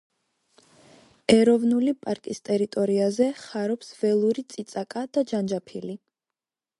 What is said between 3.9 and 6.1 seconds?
ველური წიწაკა და ჯანჯაფილი.